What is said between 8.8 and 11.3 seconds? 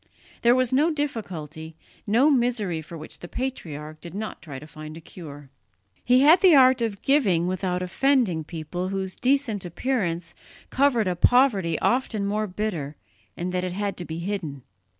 whose decent appearance covered a